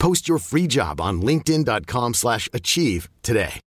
[0.00, 3.60] Post your free job on linkedin.com/achieve slash achieve today.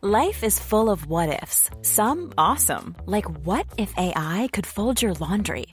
[0.00, 1.70] Life is full of what ifs.
[1.80, 5.66] Some awesome, like what if AI could fold your laundry?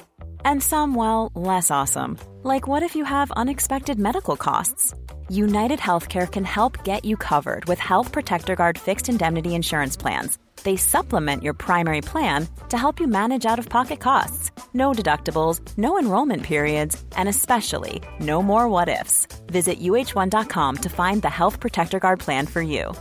[0.46, 4.94] And some, well, less awesome, like what if you have unexpected medical costs?
[5.32, 10.38] United Healthcare can help get you covered with Health Protector Guard fixed indemnity insurance plans.
[10.64, 14.52] They supplement your primary plan to help you manage out of pocket costs.
[14.74, 19.26] No deductibles, no enrollment periods, and especially no more what ifs.
[19.48, 22.92] Visit uh1.com to find the Health Protector Guard plan for you.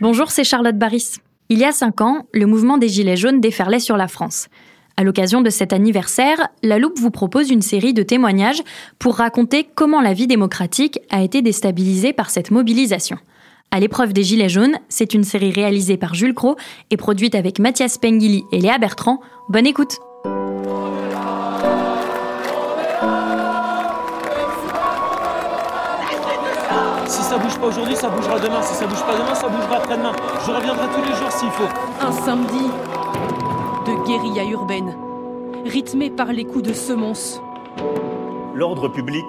[0.00, 1.18] Bonjour, c'est Charlotte Baris.
[1.48, 4.48] Il y a cinq ans, le mouvement des Gilets jaunes déferlait sur la France.
[4.96, 8.62] À l'occasion de cet anniversaire, La Loupe vous propose une série de témoignages
[8.98, 13.16] pour raconter comment la vie démocratique a été déstabilisée par cette mobilisation.
[13.70, 16.56] À l'épreuve des Gilets jaunes, c'est une série réalisée par Jules Cros
[16.90, 19.20] et produite avec Mathias Pengili et Léa Bertrand.
[19.48, 19.96] Bonne écoute!
[27.06, 28.60] Si ça bouge pas aujourd'hui, ça bougera demain.
[28.60, 30.12] Si ça bouge pas demain, ça bougera après-demain.
[30.46, 31.68] Je reviendrai tous les jours s'il faut.
[32.06, 32.66] Un samedi
[33.84, 34.96] de guérilla urbaine,
[35.64, 37.40] rythmé par les coups de semonce.
[38.54, 39.24] L'ordre public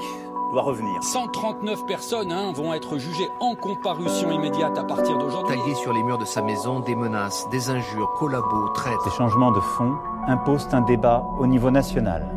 [0.52, 1.02] doit revenir.
[1.02, 5.58] 139 personnes hein, vont être jugées en comparution immédiate à partir d'aujourd'hui.
[5.58, 9.00] Taillé sur les murs de sa maison, des menaces, des injures, collabos, traites.
[9.06, 9.94] Ces changements de fond
[10.28, 12.28] imposent un débat au niveau national.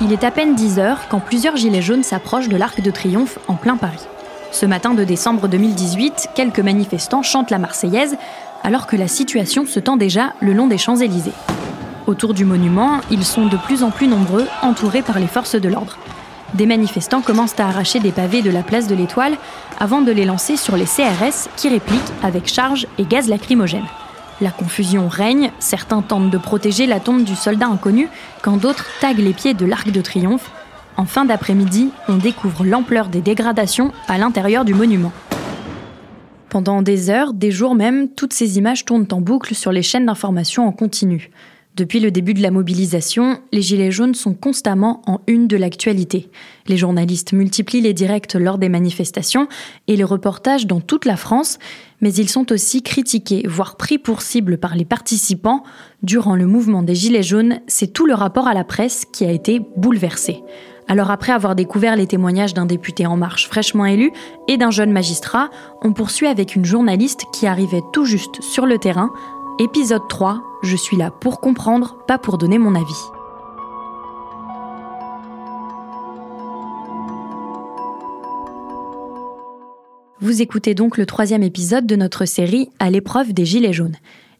[0.00, 3.38] Il est à peine 10 heures quand plusieurs gilets jaunes s'approchent de l'Arc de Triomphe
[3.48, 4.06] en plein Paris.
[4.56, 8.16] Ce matin de décembre 2018, quelques manifestants chantent la Marseillaise
[8.62, 11.34] alors que la situation se tend déjà le long des Champs-Élysées.
[12.06, 15.68] Autour du monument, ils sont de plus en plus nombreux, entourés par les forces de
[15.68, 15.98] l'ordre.
[16.54, 19.36] Des manifestants commencent à arracher des pavés de la place de l'Étoile
[19.78, 23.84] avant de les lancer sur les CRS qui répliquent avec charge et gaz lacrymogène.
[24.40, 28.08] La confusion règne, certains tentent de protéger la tombe du soldat inconnu,
[28.40, 30.50] quand d'autres taguent les pieds de l'Arc de Triomphe.
[30.96, 35.12] En fin d'après-midi, on découvre l'ampleur des dégradations à l'intérieur du monument.
[36.48, 40.06] Pendant des heures, des jours même, toutes ces images tournent en boucle sur les chaînes
[40.06, 41.30] d'information en continu.
[41.76, 46.30] Depuis le début de la mobilisation, les Gilets jaunes sont constamment en une de l'actualité.
[46.66, 49.46] Les journalistes multiplient les directs lors des manifestations
[49.86, 51.58] et les reportages dans toute la France,
[52.00, 55.64] mais ils sont aussi critiqués, voire pris pour cible par les participants.
[56.02, 59.30] Durant le mouvement des Gilets jaunes, c'est tout le rapport à la presse qui a
[59.30, 60.42] été bouleversé.
[60.88, 64.12] Alors après avoir découvert les témoignages d'un député En Marche fraîchement élu
[64.46, 65.50] et d'un jeune magistrat,
[65.82, 69.10] on poursuit avec une journaliste qui arrivait tout juste sur le terrain.
[69.58, 72.94] Épisode 3, je suis là pour comprendre, pas pour donner mon avis.
[80.20, 83.96] Vous écoutez donc le troisième épisode de notre série À l'épreuve des Gilets jaunes.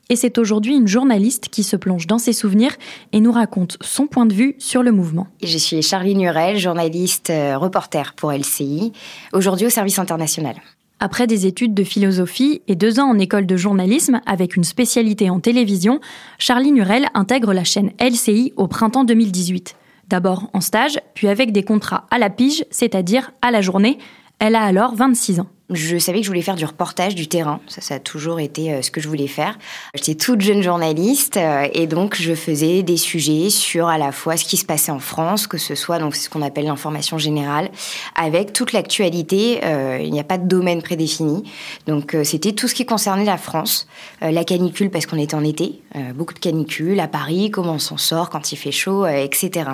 [0.09, 2.77] Et c'est aujourd'hui une journaliste qui se plonge dans ses souvenirs
[3.13, 5.27] et nous raconte son point de vue sur le mouvement.
[5.43, 8.93] Je suis Charlie Nurel, journaliste euh, reporter pour LCI,
[9.33, 10.55] aujourd'hui au service international.
[11.01, 15.29] Après des études de philosophie et deux ans en école de journalisme avec une spécialité
[15.29, 16.01] en télévision,
[16.39, 19.77] Charlie Nurel intègre la chaîne LCI au printemps 2018.
[20.09, 23.99] D'abord en stage, puis avec des contrats à la pige, c'est-à-dire à la journée.
[24.39, 25.49] Elle a alors 26 ans.
[25.71, 27.59] Je savais que je voulais faire du reportage du terrain.
[27.67, 29.59] Ça, ça a toujours été euh, ce que je voulais faire.
[29.97, 34.37] J'étais toute jeune journaliste euh, et donc je faisais des sujets sur à la fois
[34.37, 37.71] ce qui se passait en France, que ce soit donc ce qu'on appelle l'information générale,
[38.15, 39.59] avec toute l'actualité.
[39.65, 41.43] Euh, il n'y a pas de domaine prédéfini.
[41.89, 43.89] Donc c'était tout ce qui concernait la France,
[44.21, 45.81] la canicule parce qu'on était en été,
[46.15, 49.71] beaucoup de canicules à Paris, comment on s'en sort quand il fait chaud, etc.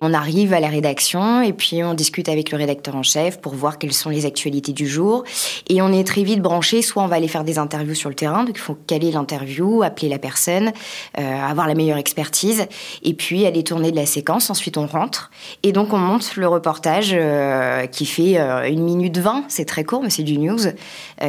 [0.00, 3.54] On arrive à la rédaction et puis on discute avec le rédacteur en chef pour
[3.54, 5.24] voir quelles sont les actualités du jour.
[5.68, 8.14] Et on est très vite branché, soit on va aller faire des interviews sur le
[8.14, 10.72] terrain, donc il faut caler l'interview, appeler la personne,
[11.18, 12.66] euh, avoir la meilleure expertise,
[13.02, 15.30] et puis aller tourner de la séquence, ensuite on rentre,
[15.62, 19.84] et donc on monte le reportage euh, qui fait euh, une minute vingt, c'est très
[19.84, 20.58] court, mais c'est du news,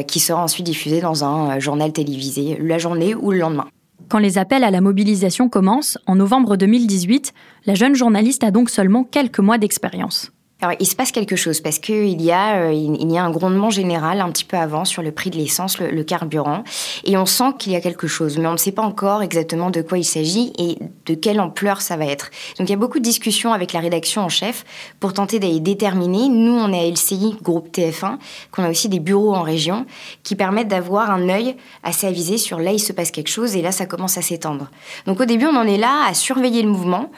[0.08, 3.68] qui sera ensuite diffusé dans un journal télévisé la journée ou le lendemain.
[4.10, 7.34] Quand les appels à la mobilisation commencent, en novembre 2018,
[7.66, 10.33] la jeune journaliste a donc seulement quelques mois d'expérience.
[10.64, 13.70] Alors, il se passe quelque chose parce qu'il y, a, euh, y a un grondement
[13.70, 16.64] général un petit peu avant sur le prix de l'essence, le, le, carburant,
[17.04, 19.72] et on sent qu'il y a quelque chose, mais on ne sait pas encore exactement
[19.72, 20.54] de quoi il s'agit.
[20.58, 22.30] Et de quelle ampleur ça va être.
[22.58, 24.64] Donc il y a beaucoup de discussions avec la rédaction en chef
[25.00, 26.30] pour tenter d'aller déterminer.
[26.30, 28.18] Nous, on est à LCI, groupe TF1,
[28.52, 29.86] qu'on a aussi des bureaux en région
[30.24, 33.62] qui permettent d'avoir un œil assez avisé sur là, il se passe quelque chose et
[33.62, 34.70] là, ça commence à s'étendre.
[35.06, 37.12] Donc au début, on en est là à surveiller le mouvement.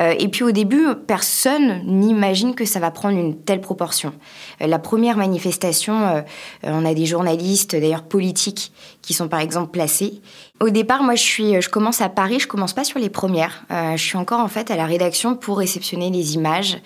[0.00, 4.12] Euh, et puis au début, personne n'imagine que ça va prendre une telle proportion.
[4.60, 6.20] Euh, la première manifestation, euh,
[6.62, 8.72] on a des journalistes, d'ailleurs politiques,
[9.02, 10.20] qui sont par exemple placés.
[10.60, 12.38] Au départ, moi, je suis, je commence à Paris.
[12.38, 13.64] Je commence pas sur les premières.
[13.70, 16.78] Euh, je suis encore en fait à la rédaction pour réceptionner les images,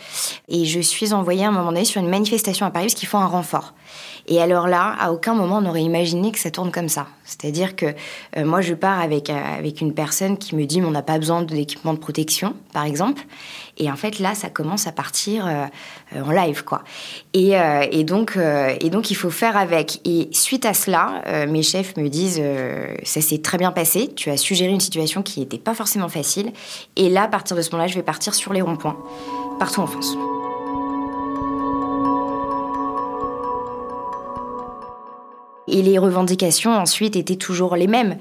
[0.48, 3.08] et je suis envoyée à un moment donné sur une manifestation à Paris parce qu'ils
[3.08, 3.74] font un renfort.
[4.28, 7.06] Et alors là, à aucun moment on aurait imaginé que ça tourne comme ça.
[7.26, 7.86] C'est-à-dire que
[8.36, 11.18] euh, moi, je pars avec, euh, avec une personne qui me dit on n'a pas
[11.18, 13.22] besoin d'équipement de protection, par exemple.
[13.78, 16.82] Et en fait, là, ça commence à partir euh, en live, quoi.
[17.34, 17.52] Et,
[17.90, 18.38] et donc,
[18.80, 20.00] et donc, il faut faire avec.
[20.06, 22.42] Et suite à cela, mes chefs me disent
[23.02, 24.10] ça s'est très bien passé.
[24.14, 26.52] Tu as suggéré une situation qui n'était pas forcément facile.
[26.96, 28.96] Et là, à partir de ce moment-là, je vais partir sur les ronds-points,
[29.58, 30.16] partout en France.
[35.68, 38.16] Et les revendications ensuite étaient toujours les mêmes.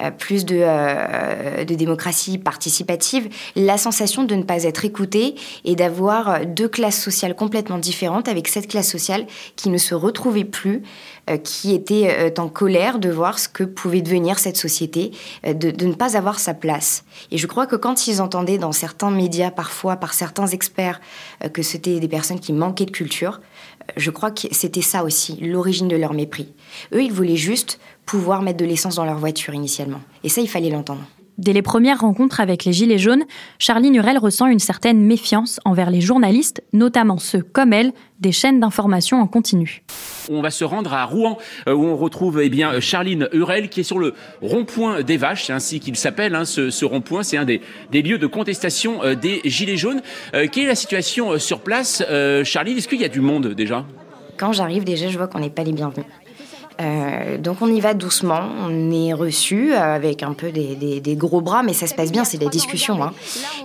[0.00, 5.34] Euh, plus de, euh, de, démocratie participative, la sensation de ne pas être écouté
[5.64, 10.44] et d'avoir deux classes sociales complètement différentes avec cette classe sociale qui ne se retrouvait
[10.44, 10.82] plus,
[11.28, 15.10] euh, qui était en colère de voir ce que pouvait devenir cette société,
[15.44, 17.04] de, ne pas avoir sa place.
[17.32, 21.00] Et je crois que quand ils entendaient dans certains médias, parfois par certains experts,
[21.52, 23.40] que c'était des personnes qui manquaient de culture,
[23.96, 26.52] je crois que c'était ça aussi, l'origine de leur mépris.
[26.92, 30.00] Eux, ils voulaient juste pouvoir mettre de l'essence dans leur voiture initialement.
[30.24, 31.04] Et ça, il fallait l'entendre.
[31.38, 33.22] Dès les premières rencontres avec les Gilets jaunes,
[33.60, 38.58] Charlie Nurel ressent une certaine méfiance envers les journalistes, notamment ceux, comme elle, des chaînes
[38.58, 39.84] d'information en continu.
[40.28, 41.38] On va se rendre à Rouen,
[41.68, 45.44] euh, où on retrouve eh bien, Charline Hurel, qui est sur le rond-point des Vaches,
[45.44, 47.22] c'est ainsi qu'il s'appelle, hein, ce, rond-point.
[47.22, 47.60] C'est un des,
[47.92, 50.02] lieux de contestation euh, des Gilets jaunes.
[50.34, 52.02] Euh, quelle est la situation sur place
[52.42, 53.84] Charline, est-ce qu'il y a du monde déjà?
[54.36, 56.06] Quand j'arrive, déjà, je vois qu'on n'est pas les bienvenus.
[56.80, 61.40] Euh, donc on y va doucement, on est reçu euh, avec un peu des, gros
[61.40, 63.02] bras, mais ça se passe bien, c'est des discussions.
[63.02, 63.12] Hein.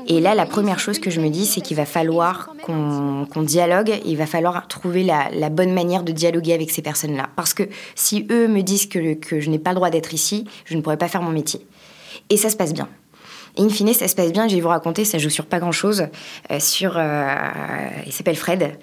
[0.07, 3.93] Et là, la première chose que je me dis, c'est qu'il va falloir qu'on dialogue,
[4.05, 7.29] il va falloir trouver la, bonne manière de dialoguer avec ces personnes-là.
[7.35, 7.63] Parce que
[7.95, 10.81] si eux me disent que, que je n'ai pas le droit d'être ici, je ne
[10.81, 11.65] pourrais pas faire mon métier.
[12.29, 12.87] Et ça se passe bien.
[13.57, 14.47] In fine, ça se passe bien.
[14.47, 16.07] Je vais vous raconter, ça joue sur pas grand-chose.
[16.51, 16.99] Euh, sur,
[18.05, 18.77] il s'appelle Fred.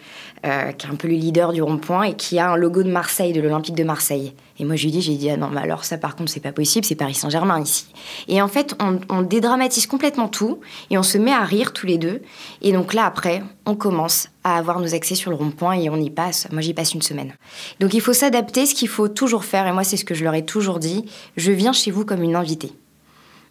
[0.46, 2.90] Euh, qui est un peu le leader du rond-point et qui a un logo de
[2.90, 4.32] Marseille, de l'Olympique de Marseille.
[4.58, 6.40] Et moi, je lui dis, j'ai dit, ah non, mais alors ça, par contre, c'est
[6.40, 7.84] pas possible, c'est Paris Saint-Germain ici.
[8.26, 11.98] Et en fait, on, dédramatise complètement tout et on se met à rire tous les
[11.98, 12.22] deux.
[12.62, 15.96] Et donc là, après, on commence à avoir nos accès sur le rond-point et on
[15.96, 16.48] y passe.
[16.52, 17.34] Moi, j'y passe une semaine.
[17.78, 20.24] Donc il faut s'adapter, ce qu'il faut toujours faire, et moi, c'est ce que je
[20.24, 21.04] leur ai toujours dit,
[21.36, 22.72] je viens chez vous comme une invitée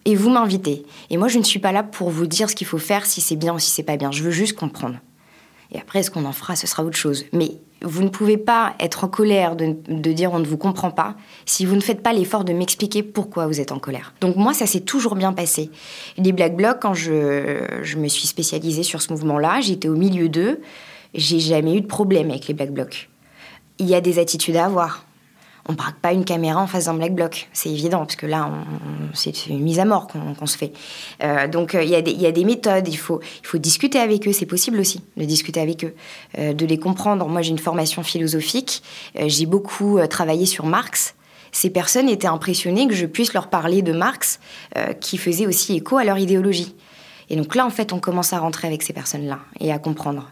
[0.05, 0.85] et vous m'invitez.
[1.09, 3.21] Et moi, je ne suis pas là pour vous dire ce qu'il faut faire, si
[3.21, 4.11] c'est bien ou si c'est pas bien.
[4.11, 4.97] Je veux juste comprendre.
[5.71, 7.25] Et après, ce qu'on en fera, ce sera autre chose.
[7.31, 7.51] Mais
[7.81, 11.15] vous ne pouvez pas être en colère de, dire on ne vous comprend pas
[11.45, 14.13] si vous ne faites pas l'effort de m'expliquer pourquoi vous êtes en colère.
[14.21, 15.69] Donc moi, ça s'est toujours bien passé.
[16.17, 20.27] Les Black Blocs, quand je, je me suis spécialisée sur ce mouvement-là, j'étais au milieu
[20.27, 20.59] d'eux,
[21.13, 23.09] j'ai jamais eu de problème avec les Black Blocs.
[23.77, 25.05] Il y a des attitudes à avoir
[25.69, 28.49] on braque pas une caméra en face d'un black bloc, c'est évident, parce que là,
[29.13, 30.73] c'est une mise à mort qu'on se fait.
[31.23, 33.21] Euh, donc, euh, il y, a des méthodes, il faut,
[33.53, 35.93] discuter avec eux, c'est possible aussi de discuter avec eux,
[36.39, 37.27] euh, de les comprendre.
[37.27, 38.81] Moi, j'ai une formation philosophique,
[39.15, 41.13] j'ai beaucoup travaillé sur Marx.
[41.51, 44.39] Ces personnes étaient impressionnées que je puisse leur parler de Marx,
[44.99, 46.75] qui faisait aussi écho à leur idéologie.
[47.29, 50.31] Et donc là, en fait, on commence à rentrer avec ces personnes-là et à comprendre.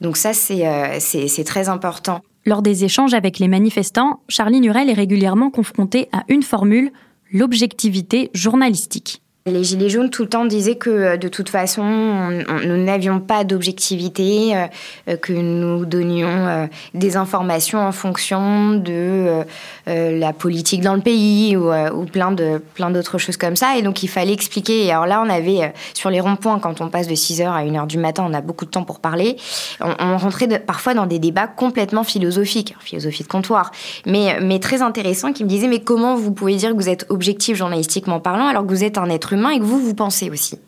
[0.00, 2.22] Donc ça, c'est très important.
[2.48, 6.92] Lors des échanges avec les manifestants, Charlie Nurel est régulièrement confronté à une formule,
[7.30, 9.20] l'objectivité journalistique.
[9.50, 13.44] Les Gilets jaunes tout le temps disaient que euh, de toute façon, nous n'avions pas
[13.44, 14.66] d'objectivité, euh,
[15.08, 19.44] euh, que nous donnions des informations en fonction de
[19.86, 21.70] la politique dans le pays ou,
[22.12, 23.76] plein de plein d'autres choses comme ça.
[23.76, 24.86] Et donc il fallait expliquer.
[24.86, 27.86] Et alors là, on avait sur les ronds-points, quand on passe de 6h à 1h
[27.86, 29.36] du matin, on a beaucoup de temps pour parler.
[29.80, 33.70] On, rentrait parfois dans des débats complètement philosophiques, philosophie de comptoir,
[34.06, 37.06] mais, mais très intéressants, qui me disaient mais comment vous pouvez dire que vous êtes
[37.08, 40.30] objectif journalistiquement parlant alors que vous êtes un être humain et que vous, vous pensez
[40.30, 40.58] aussi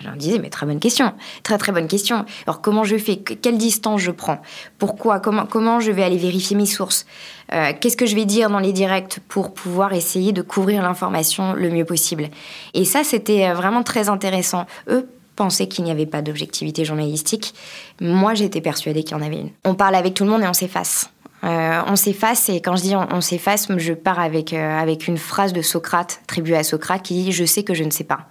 [0.00, 2.24] je disais, mais très bonne question, très très bonne question.
[2.46, 3.16] Alors comment je fais?
[3.16, 4.40] Quelle distance je prends?
[4.78, 5.20] Pourquoi?
[5.20, 7.06] Comment, comment je vais aller vérifier mes sources?
[7.52, 11.54] Euh, Qu'est-ce que je vais dire dans les directs pour pouvoir essayer de couvrir l'information
[11.54, 12.28] le mieux possible?
[12.74, 14.66] Et ça, c'était euh, vraiment très intéressant.
[14.88, 17.54] Eux pensaient qu'il n'y avait pas d'objectivité journalistique.
[18.00, 19.50] Moi, j'étais persuadée qu'il y en avait une.
[19.64, 21.10] On parle avec tout le monde et on s'efface.
[21.44, 25.18] Euh, on s'efface et quand je dis on, s'efface, je pars avec, euh, avec une
[25.18, 28.26] phrase de Socrate, attribuée à Socrate, qui dit Je sais que je ne sais pas.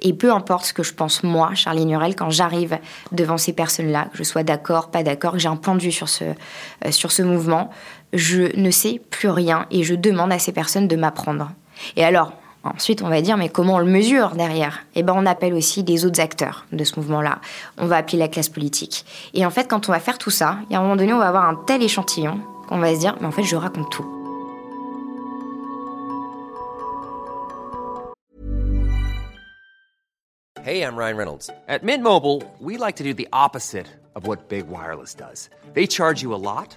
[0.00, 2.78] Et peu importe ce que je pense moi, Charline Hurel, quand j'arrive
[3.10, 5.92] devant ces personnes-là, que je sois d'accord, pas d'accord, que j'ai un point de vue
[5.92, 7.70] sur ce, euh, sur ce mouvement,
[8.12, 11.50] je ne sais plus rien et je demande à ces personnes de m'apprendre.
[11.96, 12.32] Et alors,
[12.64, 14.80] Ensuite, on va dire, mais comment on le mesure derrière?
[14.94, 17.38] Eh ben, on appelle aussi les autres acteurs de ce mouvement-là.
[17.78, 19.04] On va appeler la classe politique.
[19.32, 21.12] Et en fait, quand on va faire tout ça, il y a un moment donné,
[21.12, 23.90] on va avoir un tel échantillon qu'on va se dire, mais en fait, je raconte
[23.90, 24.06] tout.
[30.64, 31.50] Hey, I'm Ryan Reynolds.
[31.66, 35.48] At Mint Mobile, we like to do the opposite of what Big Wireless does.
[35.72, 36.76] They charge you a lot.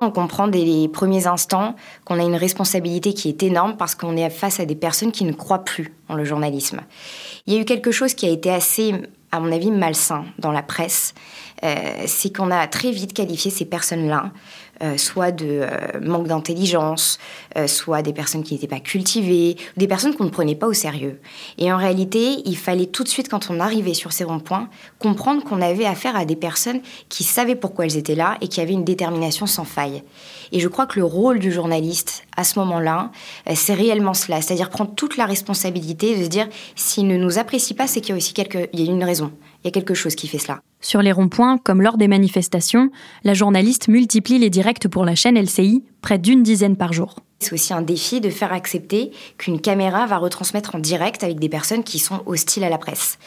[0.00, 1.74] On comprend dès les premiers instants
[2.04, 5.24] qu'on a une responsabilité qui est énorme parce qu'on est face à des personnes qui
[5.24, 6.80] ne croient plus en le journalisme.
[7.46, 8.94] Il y a eu quelque chose qui a été assez,
[9.32, 11.14] à mon avis, malsain dans la presse.
[11.64, 14.30] Euh, c'est qu'on a très vite qualifié ces personnes-là
[14.82, 17.18] euh, soit de euh, manque d'intelligence,
[17.56, 20.72] euh, soit des personnes qui n'étaient pas cultivées, des personnes qu'on ne prenait pas au
[20.72, 21.20] sérieux.
[21.58, 24.68] Et en réalité, il fallait tout de suite, quand on arrivait sur ces ronds-points,
[24.98, 28.60] comprendre qu'on avait affaire à des personnes qui savaient pourquoi elles étaient là et qui
[28.60, 30.02] avaient une détermination sans faille.
[30.52, 33.10] Et je crois que le rôle du journaliste, à ce moment-là,
[33.54, 37.74] c'est réellement cela, c'est-à-dire prendre toute la responsabilité de se dire, s'il ne nous apprécie
[37.74, 39.32] pas, c'est qu'il y a aussi y a une raison.
[39.64, 40.60] Il y a quelque chose qui fait cela.
[40.86, 42.92] Sur les ronds-points, comme lors des manifestations,
[43.24, 47.16] la journaliste multiplie les directs pour la chaîne LCI, près d'une dizaine par jour.
[47.40, 51.48] C'est aussi un défi de faire accepter qu'une caméra va retransmettre en direct avec des
[51.48, 53.18] personnes qui sont hostiles à la presse.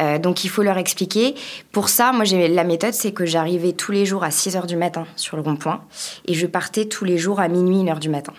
[0.00, 1.34] Euh, donc il faut leur expliquer.
[1.72, 4.76] Pour ça, moi, la méthode, c'est que j'arrivais tous les jours à 6 h du
[4.76, 5.84] matin sur le rond-point
[6.24, 8.32] et je partais tous les jours à minuit, 1 h du matin.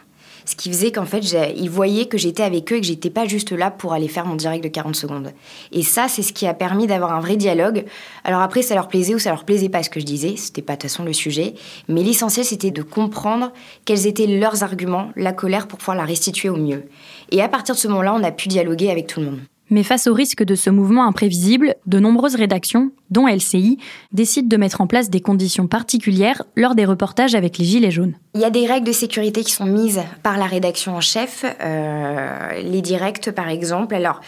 [0.45, 1.21] Ce qui faisait qu'en fait,
[1.57, 4.25] ils voyaient que j'étais avec eux et que j'étais pas juste là pour aller faire
[4.25, 5.31] mon direct de 40 secondes.
[5.71, 7.85] Et ça, c'est ce qui a permis d'avoir un vrai dialogue.
[8.23, 10.61] Alors après, ça leur plaisait ou ça leur plaisait pas ce que je disais, c'était
[10.61, 11.55] pas de toute façon le sujet.
[11.87, 13.51] Mais l'essentiel, c'était de comprendre
[13.85, 16.83] quels étaient leurs arguments, la colère pour pouvoir la restituer au mieux.
[17.31, 19.39] Et à partir de ce moment-là, on a pu dialoguer avec tout le monde.
[19.69, 23.77] Mais face au risque de ce mouvement imprévisible, de nombreuses rédactions, dont LCI,
[24.11, 28.15] décident de mettre en place des conditions particulières lors des reportages avec les Gilets jaunes.
[28.35, 31.45] Il y a des règles de sécurité qui sont mises par la rédaction en chef.
[31.61, 33.95] Euh, les directs, par exemple.
[33.95, 34.21] Alors,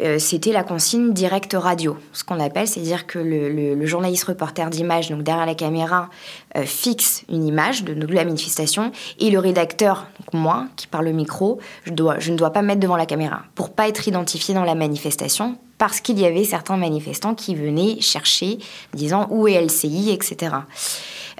[0.00, 5.10] euh, c'était la consigne directe radio, ce qu'on appelle, c'est-à-dire que le, journaliste reporter d'image,
[5.10, 6.10] donc derrière la caméra,
[6.56, 11.60] euh, fixe une image de, la manifestation, et le rédacteur, moi, qui parle au micro,
[11.84, 15.58] je ne dois pas mettre devant la caméra, pour pas être identifié dans la manifestation,
[15.84, 18.56] parce qu'il y avait certains manifestants qui venaient chercher,
[18.94, 20.56] disant où est LCI, etc.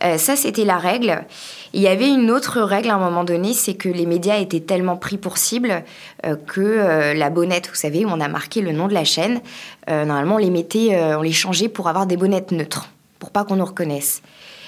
[0.03, 1.25] Euh, ça, c'était la règle.
[1.73, 4.61] Il y avait une autre règle à un moment donné, c'est que les médias étaient
[4.61, 5.83] tellement pris pour cible
[6.27, 9.05] euh, que euh, la bonnette, vous savez, où on a marqué le nom de la
[9.05, 9.41] chaîne,
[9.89, 13.57] normalement on les mettait, on les changeait pour avoir des bonnettes neutres, pour pas qu'on
[13.57, 14.21] nous reconnaisse.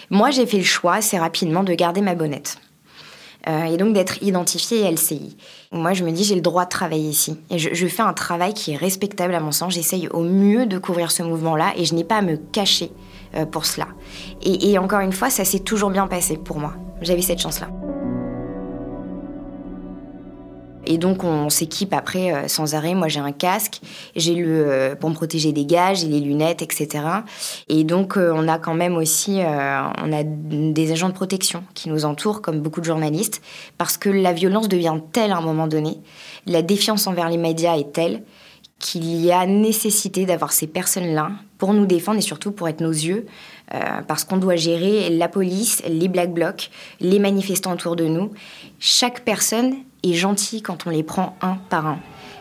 [0.08, 2.56] Moi, j'ai fait le choix assez rapidement de garder ma bonnette.
[3.46, 5.36] Et donc d'être identifiée LCI.
[5.72, 7.36] Moi, je me dis, j'ai le droit de travailler ici.
[7.50, 9.74] Et je, je, fais un travail qui est respectable à mon sens.
[9.74, 12.90] J'essaye au mieux de couvrir ce mouvement-là et je n'ai pas à me cacher
[13.36, 13.88] euh, pour cela.
[14.42, 16.74] Et, encore une fois, ça s'est toujours bien passé pour moi.
[17.02, 17.68] J'avais cette chance-là.
[20.86, 22.94] Et donc on s'équipe après euh, sans arrêt.
[22.94, 23.80] Moi j'ai un casque,
[24.14, 27.04] j'ai le euh, pour me protéger des gages, j'ai les lunettes, etc.
[27.68, 32.04] Et donc on a quand même aussi on a des agents de protection qui nous
[32.04, 33.42] entourent comme beaucoup de journalistes
[33.78, 35.98] parce que la violence devient telle à un moment donné,
[36.46, 38.22] la défiance envers les médias est telle
[38.78, 42.90] qu'il y a nécessité d'avoir ces personnes-là pour nous défendre et surtout pour être nos
[42.90, 43.26] yeux,
[43.74, 48.32] euh, parce qu'on doit gérer la police, les black blocs, les manifestants autour de nous.
[48.78, 49.76] Chaque personne
[50.10, 51.98] est gentille quand on les prend un par un.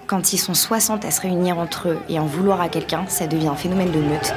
[0.07, 3.27] Quand ils sont 60 à se réunir entre eux et en vouloir à quelqu'un, ça
[3.27, 4.33] devient un phénomène de meute.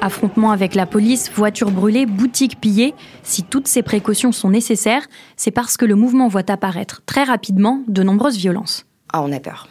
[0.00, 5.52] Affrontement avec la police, voitures brûlées, boutiques pillées, si toutes ces précautions sont nécessaires, c'est
[5.52, 8.84] parce que le mouvement voit apparaître très rapidement de nombreuses violences.
[9.12, 9.68] Ah, on a peur.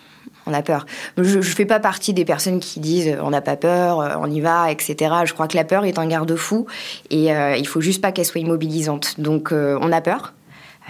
[0.48, 0.86] On a peur.
[1.18, 4.16] Je ne fais pas partie des personnes qui disent euh, on n'a pas peur, euh,
[4.20, 4.96] on y va, etc.
[5.26, 6.66] Je crois que la peur est un garde-fou
[7.10, 9.20] et euh, il faut juste pas qu'elle soit immobilisante.
[9.20, 10.34] Donc on a peur,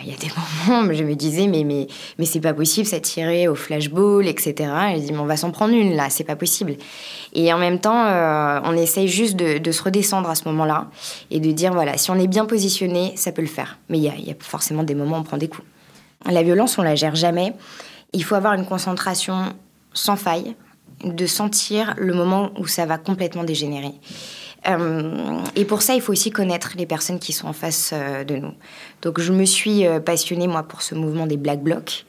[0.04, 0.30] il y a des
[0.68, 4.54] moments où je me disais, mais, mais, mais c'est pas possible, tirait au flashball, etc.
[4.94, 6.76] Et je dis, mais on va s'en prendre une là, c'est pas possible.
[7.34, 10.88] Et en même temps, euh, on essaye juste de, se redescendre à ce moment-là
[11.30, 13.78] et de dire, voilà, si on est bien positionné, ça peut le faire.
[13.90, 15.68] Mais il y y a forcément des moments où on prend des coups.
[16.30, 17.54] La violence, on la gère jamais.
[18.14, 19.54] Il faut avoir une concentration
[19.94, 20.56] sans faille
[21.04, 23.94] de sentir le moment où ça va complètement dégénérer.
[24.68, 28.24] Euh, et pour ça, il faut aussi connaître les personnes qui sont en face euh,
[28.24, 28.54] de nous.
[29.02, 32.06] Donc, je me suis euh, passionnée, moi, pour ce mouvement des Black Blocs,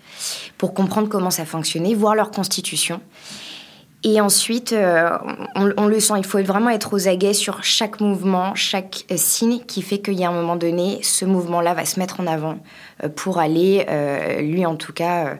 [0.58, 3.00] pour comprendre comment ça fonctionnait, voir leur constitution.
[4.04, 4.74] Et ensuite,
[5.54, 9.60] on, on, le sent, il faut vraiment être aux aguets sur chaque mouvement, chaque signe
[9.60, 12.58] qui fait qu'il y a un moment donné, ce mouvement-là va se mettre en avant
[13.16, 13.86] pour aller,
[14.40, 15.38] lui en tout cas,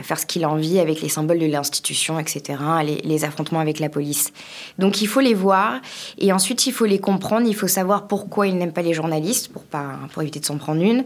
[0.00, 2.58] faire ce qu'il a envie avec les symboles de l'institution, etc.,
[3.04, 4.32] les, affrontements avec la police.
[4.78, 5.80] Donc il faut les voir
[6.18, 9.52] et ensuite il faut les comprendre, il faut savoir pourquoi ils n'aiment pas les journalistes,
[9.52, 11.04] pour, pour éviter de s'en prendre une,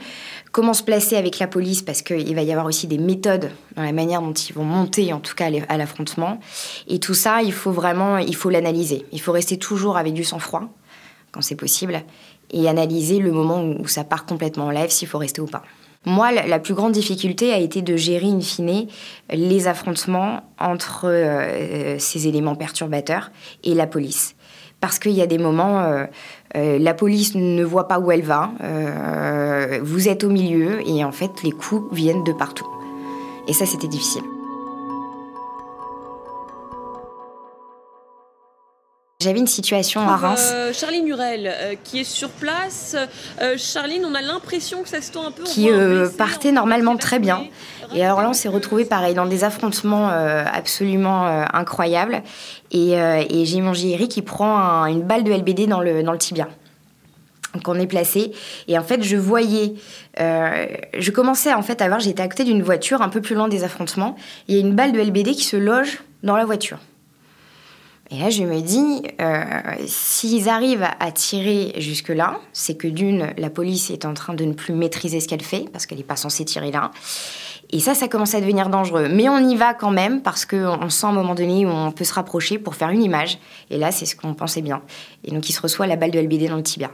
[0.52, 3.82] comment se placer avec la police, parce qu'il va y avoir aussi des méthodes dans
[3.82, 6.38] la manière dont ils vont monter, en tout cas à l'affrontement.
[6.88, 9.04] Et tout ça, il faut vraiment, il faut l'analyser.
[9.12, 10.62] Il faut rester toujours avec du sang-froid,
[11.32, 12.02] quand c'est possible,
[12.50, 15.62] et analyser le moment où ça part complètement en live, s'il faut rester ou pas.
[16.04, 18.86] Moi, la plus grande difficulté a été de gérer in fine
[19.30, 23.30] les affrontements entre euh, ces éléments perturbateurs
[23.64, 24.36] et la police.
[24.80, 26.04] Parce qu'il y a des moments, euh,
[26.56, 28.50] euh, la police ne voit pas où elle va,
[29.82, 32.68] vous êtes au milieu et en fait les coups viennent de partout.
[33.48, 34.22] Et ça, c'était difficile.
[39.26, 40.52] J'avais une situation à Reims.
[40.54, 42.94] Euh, Charline Hurel, euh, qui est sur place.
[43.42, 45.42] Euh, Charline, on a l'impression que ça se tend un peu.
[45.42, 45.68] Qui
[46.16, 47.42] partait normalement très bien.
[47.92, 52.22] Et alors là, on s'est retrouvé pareil dans des affrontements absolument incroyables.
[52.70, 56.18] Et, et j'ai mon JRI qui prend une balle de LBD dans le, dans le
[56.18, 56.46] tibia.
[57.54, 58.30] Donc on est placé.
[58.68, 59.74] Et en fait, je voyais,
[60.18, 63.48] je commençais en fait à voir, j'étais à côté d'une voiture un peu plus loin
[63.48, 64.14] des affrontements.
[64.46, 66.78] Il y a une balle de LBD qui se loge dans la voiture.
[68.10, 69.44] Et là, je me dis, euh,
[69.86, 74.52] s'ils arrivent à tirer jusque-là, c'est que d'une, la police est en train de ne
[74.52, 76.92] plus maîtriser ce qu'elle fait, parce qu'elle n'est pas censée tirer là.
[77.70, 79.08] Et ça, ça commence à devenir dangereux.
[79.10, 81.90] Mais on y va quand même, parce qu'on sent à un moment donné où on
[81.90, 83.38] peut se rapprocher pour faire une image.
[83.70, 84.82] Et là, c'est ce qu'on pensait bien.
[85.24, 86.92] Et donc, il se reçoit la balle de LBD dans le tibia.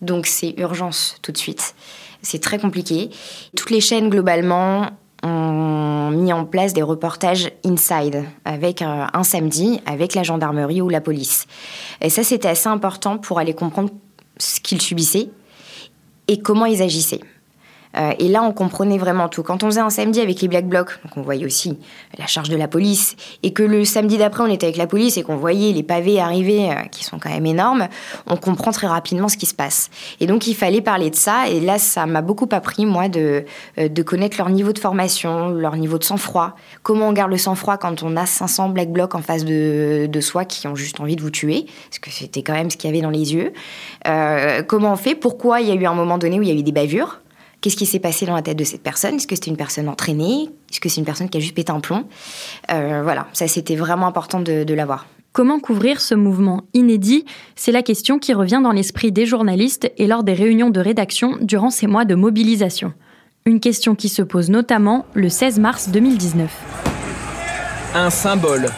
[0.00, 1.74] Donc, c'est urgence tout de suite.
[2.22, 3.10] C'est très compliqué.
[3.54, 4.88] Toutes les chaînes, globalement,
[5.24, 10.88] ont mis en place des reportages inside avec euh, un samedi avec la gendarmerie ou
[10.88, 11.46] la police.
[12.00, 13.90] Et ça, c'était assez important pour aller comprendre
[14.36, 15.30] ce qu'ils subissaient
[16.28, 17.20] et comment ils agissaient.
[17.96, 19.42] Euh, et là, on comprenait vraiment tout.
[19.42, 21.78] Quand on faisait un samedi avec les Black Blocs, donc on voyait aussi
[22.18, 25.16] la charge de la police, et que le samedi d'après, on était avec la police
[25.16, 27.88] et qu'on voyait les pavés arriver, euh, qui sont quand même énormes,
[28.26, 29.90] on comprend très rapidement ce qui se passe.
[30.20, 31.48] Et donc, il fallait parler de ça.
[31.48, 33.44] Et là, ça m'a beaucoup appris, moi, de,
[33.78, 36.54] euh, connaître leur niveau de formation, leur niveau de sang-froid.
[36.82, 40.20] Comment on garde le sang-froid quand on a 500 Black Blocs en face de, de
[40.20, 42.90] soi qui ont juste envie de vous tuer, parce que c'était quand même ce qu'il
[42.90, 43.52] y avait dans les yeux.
[44.66, 45.14] comment on fait?
[45.14, 47.20] Pourquoi il y a eu un moment donné où il y a eu des bavures?
[47.64, 49.14] Qu'est-ce qui s'est passé dans la tête de cette personne?
[49.14, 50.50] Est-ce que c'était une personne entraînée?
[50.70, 52.04] Est-ce que c'est une personne qui a juste pété un plomb?
[52.70, 55.06] Euh, Voilà, ça c'était vraiment important de, de l'avoir.
[55.32, 57.24] Comment couvrir ce mouvement inédit?
[57.56, 61.38] C'est la question qui revient dans l'esprit des journalistes et lors des réunions de rédaction
[61.40, 62.92] durant ces mois de mobilisation.
[63.46, 66.50] Une question qui se pose notamment le 16 mars 2019.
[67.94, 68.68] Un symbole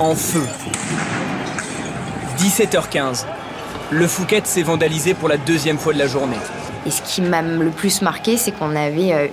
[0.00, 0.42] en feu.
[2.36, 3.26] 17h15.
[3.92, 6.34] Le Fouquet s'est vandalisé pour la deuxième fois de la journée.
[6.88, 9.26] Et ce qui m'a le plus marqué, c'est qu'on avait euh,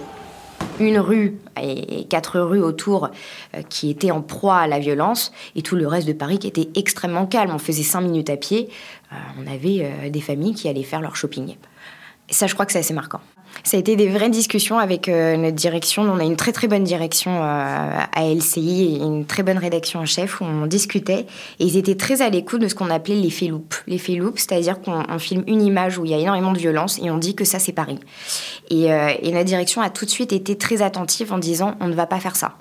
[0.82, 3.06] une rue et quatre rues autour
[3.54, 6.48] euh, qui étaient en proie à la violence et tout le reste de Paris qui
[6.48, 7.52] était extrêmement calme.
[7.56, 8.68] On faisait cinq minutes à pied,
[9.14, 11.56] euh, on avait des familles qui allaient faire leur shopping.
[12.28, 13.22] Et ça, je crois que c'est assez marquant.
[13.64, 16.04] Ça a été des vraies discussions avec euh, notre direction.
[16.04, 20.02] On a une très très bonne direction euh, à LCI et une très bonne rédaction
[20.02, 21.26] en chef où on discutait.
[21.60, 23.74] Et ils étaient très à l'écoute de ce qu'on appelait l'effet loop.
[23.88, 27.10] L'effet loop, c'est-à-dire qu'on filme une image où il y a énormément de violence et
[27.10, 28.00] on dit que ça c'est Paris.
[28.70, 31.88] Et, euh, et notre direction a tout de suite été très attentive en disant on
[31.88, 32.54] ne va pas faire ça.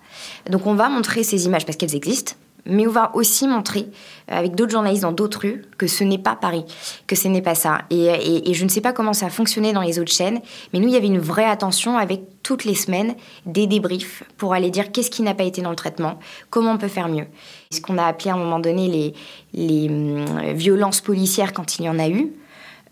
[0.49, 2.35] Donc on va montrer ces images parce qu'elles existent
[2.67, 3.89] mais on va aussi montrer
[4.31, 6.65] euh, avec d'autres journalistes dans d'autres rues que ce n'est pas Paris,
[7.07, 7.83] que ce n'est pas ça.
[7.91, 10.41] Et, je ne sais pas comment ça a fonctionné dans les autres chaînes,
[10.73, 13.15] mais nous, il y avait une vraie attention avec toutes les semaines
[13.47, 16.19] des débriefs pour aller dire qu'est-ce qui n'a pas été dans le traitement,
[16.51, 17.27] comment on peut faire mieux.
[17.71, 19.15] Ce qu'on a appelé à un moment donné
[19.55, 20.25] les, hum,
[20.55, 22.33] violences policières quand il y en a eu.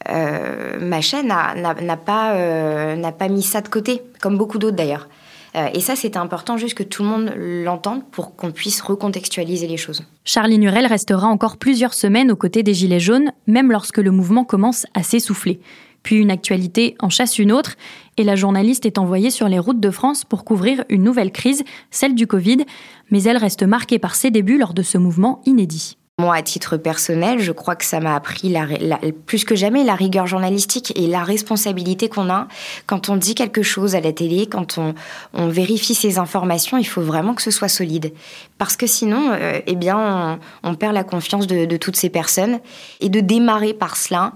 [0.09, 4.77] Euh, ma chaîne n'a pas, euh, n'a pas mis ça de côté, comme beaucoup d'autres
[4.77, 5.09] d'ailleurs.
[5.55, 9.67] Euh, et ça, c'était important juste que tout le monde l'entende pour qu'on puisse recontextualiser
[9.67, 10.03] les choses.
[10.25, 14.45] Charlie Nurel restera encore plusieurs semaines aux côtés des Gilets jaunes, même lorsque le mouvement
[14.45, 15.61] commence à s'essouffler.
[16.03, 17.77] Puis une actualité en chasse une autre,
[18.17, 21.63] et la journaliste est envoyée sur les routes de France pour couvrir une nouvelle crise,
[21.91, 22.65] celle du Covid,
[23.11, 25.97] mais elle reste marquée par ses débuts lors de ce mouvement inédit.
[26.23, 28.55] Moi, à titre personnel, je crois que ça m'a appris
[29.27, 32.47] plus que jamais la rigueur journalistique et la responsabilité qu'on a
[32.87, 34.95] quand on dit quelque chose à la télé, quand on,
[35.35, 36.79] on vérifie ces informations.
[36.79, 38.13] Il faut vraiment que ce soit solide
[38.63, 42.61] Parce que sinon, eh bien, on, perd la confiance de, toutes ces personnes.
[43.01, 44.35] Et de démarrer par cela,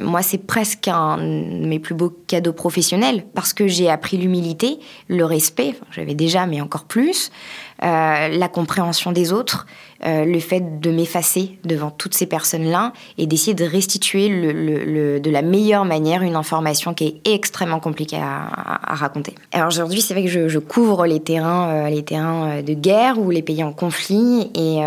[0.00, 4.78] moi, c'est presque un de mes plus beaux cadeaux professionnels, parce que j'ai appris l'humilité,
[5.08, 7.32] le respect, j'avais déjà, mais encore plus,
[7.80, 9.66] la compréhension des autres,
[10.04, 15.42] euh, le fait de m'effacer devant toutes ces personnes-là et d'essayer de restituer de la
[15.42, 19.36] meilleure manière une information qui est extrêmement compliquée à, raconter.
[19.52, 23.20] Alors aujourd'hui, c'est vrai que je, couvre les terrains, euh, les terrains euh, de guerre
[23.20, 24.80] ou les pays en conflit et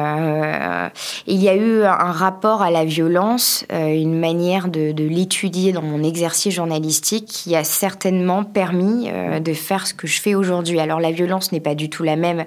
[1.28, 6.04] il y a eu un rapport à la violence, une manière de, l'étudier dans mon
[6.04, 9.10] exercice journalistique qui a certainement permis
[9.42, 10.80] de faire ce que je fais aujourd'hui.
[10.80, 12.46] Alors la violence n'est pas du tout la même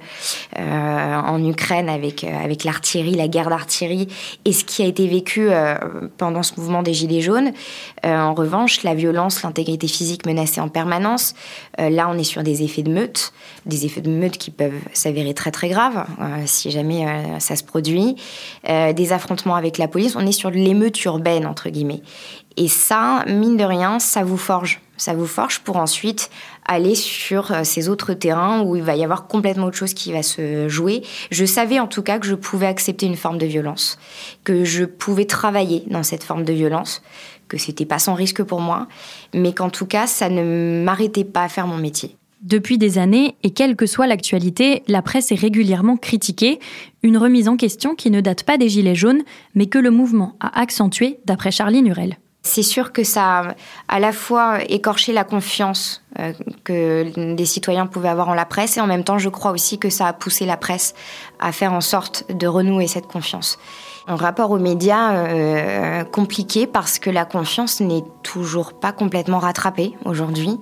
[0.56, 4.08] en Ukraine avec avec l'artillerie, la guerre d'artillerie
[4.44, 5.74] et ce qui a été vécu euh,
[6.16, 7.52] pendant ce mouvement des Gilets jaunes.
[8.04, 11.34] Euh, en revanche, la violence, l'intégrité physique menacée en permanence,
[11.80, 13.32] euh, là on est sur des effets de meute,
[13.66, 15.87] des effets de meute qui peuvent s'avérer très très graves
[16.46, 17.06] si jamais
[17.40, 18.16] ça se produit,
[18.64, 22.02] des affrontements avec la police, on est sur l'émeute urbaine entre guillemets.
[22.56, 24.80] Et ça, mine de rien, ça vous forge.
[24.96, 26.28] Ça vous forge pour ensuite
[26.66, 30.12] aller sur euh, ces autres terrains où il va y avoir complètement autre chose qui
[30.12, 31.02] va se jouer.
[31.30, 33.96] Je savais en tout cas que je pouvais accepter une forme de violence,
[34.42, 37.00] que je pouvais travailler dans cette forme de violence,
[37.46, 38.88] que c'était pas sans risque pour moi,
[39.32, 42.17] mais qu'en tout cas ça ne m'arrêtait pas à faire mon métier.
[42.42, 46.60] Depuis des années, et quelle que soit l'actualité, la presse est régulièrement critiquée,
[47.02, 49.22] une remise en question qui ne date pas des Gilets jaunes,
[49.56, 52.16] mais que le mouvement a accentué d'après Charline Hurel.
[52.42, 53.54] C'est sûr que ça a
[53.88, 58.76] à la fois écorché la confiance euh, que des citoyens pouvaient avoir en la presse
[58.76, 60.94] et en même temps je crois aussi que ça a poussé la presse
[61.40, 63.58] à faire en sorte de renouer cette confiance.
[64.06, 69.94] Un rapport aux médias euh, compliqué parce que la confiance n'est toujours pas complètement rattrapée
[70.06, 70.58] aujourd'hui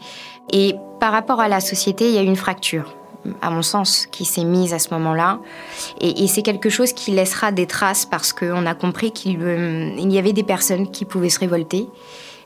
[0.53, 2.95] et par rapport à la société il y a une fracture
[3.43, 5.41] à mon sens, qui s'est mise à ce moment-là.
[6.01, 10.19] Et, c'est quelque chose qui laissera des traces parce qu'on a compris qu'il euh, y
[10.19, 11.87] avait des personnes qui pouvaient se révolter,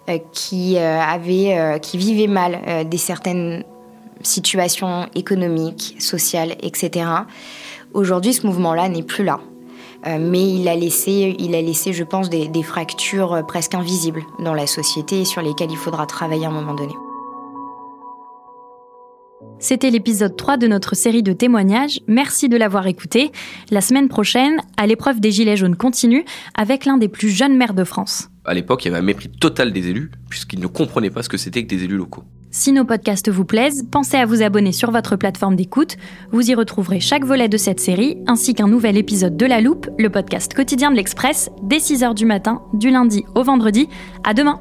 [0.09, 3.65] euh, qui, euh, avaient, qui vivaient mal des certaines
[4.23, 7.07] situations économiques, sociales, etc.
[7.95, 9.41] Aujourd'hui, ce mouvement-là n'est plus là.
[10.07, 14.55] mais il a laissé, il a laissé, je pense, des, des fractures presque invisibles dans
[14.55, 16.95] la société et sur lesquelles il faudra travailler à un moment donné.
[19.61, 22.01] C'était l'épisode 3 de notre série de témoignages.
[22.09, 23.31] Merci de l'avoir écouté.
[23.71, 27.75] La semaine prochaine, à l'épreuve des Gilets jaunes continue avec l'un des plus jeunes maires
[27.75, 28.31] de France.
[28.47, 31.29] À l'époque, il y avait un mépris total des élus, puisqu'ils ne comprenaient pas ce
[31.29, 32.25] que c'était que des élus locaux.
[32.51, 35.99] Si nos podcasts vous plaisent, pensez à vous abonner sur votre plateforme d'écoute.
[36.33, 39.89] Vous y retrouverez chaque volet de cette série, ainsi qu'un nouvel épisode de La Loupe,
[39.99, 43.89] le podcast quotidien de l'Express, dès 6h du matin, du lundi au vendredi.
[44.25, 44.61] À demain!